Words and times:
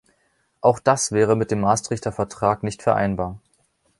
Auch 0.61 0.79
das 0.79 1.11
wäre 1.11 1.35
mit 1.35 1.51
dem 1.51 1.59
Maastrichter 1.61 2.11
Vertrag 2.11 2.63
nicht 2.63 2.81
vereinbar. 2.81 3.39